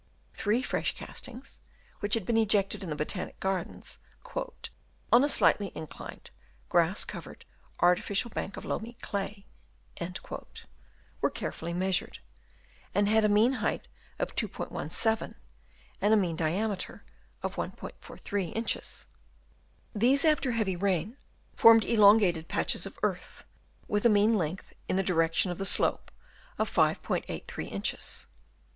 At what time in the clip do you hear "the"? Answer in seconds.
2.89-2.95, 24.95-25.03, 25.59-25.63